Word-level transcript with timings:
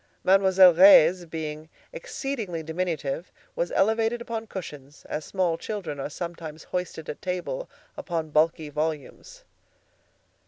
Mademoiselle 0.23 0.73
Reisz, 0.73 1.25
being 1.29 1.69
exceedingly 1.93 2.63
diminutive, 2.63 3.31
was 3.55 3.71
elevated 3.73 4.19
upon 4.19 4.47
cushions, 4.47 5.05
as 5.07 5.23
small 5.23 5.59
children 5.59 5.99
are 5.99 6.09
sometimes 6.09 6.63
hoisted 6.63 7.07
at 7.07 7.21
table 7.21 7.69
upon 7.95 8.31
bulky 8.31 8.69
volumes. 8.71 9.43